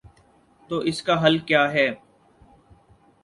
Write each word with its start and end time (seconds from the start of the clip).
تو 0.69 0.77
اس 0.79 1.01
کا 1.03 1.23
حل 1.23 1.37
کیا 1.39 1.71
ہے؟ 1.73 1.87